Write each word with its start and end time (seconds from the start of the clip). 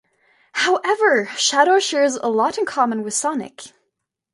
However, 0.53 1.27
Shadow 1.37 1.77
shares 1.77 2.15
a 2.15 2.27
lot 2.27 2.57
in 2.57 2.65
common 2.65 3.03
with 3.03 3.13
Sonic. 3.13 3.71